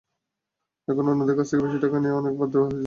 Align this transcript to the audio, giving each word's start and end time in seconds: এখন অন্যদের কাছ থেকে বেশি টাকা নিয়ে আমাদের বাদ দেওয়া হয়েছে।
এখন 0.87 1.05
অন্যদের 1.11 1.35
কাছ 1.37 1.47
থেকে 1.49 1.63
বেশি 1.65 1.77
টাকা 1.83 1.97
নিয়ে 1.99 2.13
আমাদের 2.15 2.33
বাদ 2.39 2.49
দেওয়া 2.51 2.65
হয়েছে। 2.65 2.79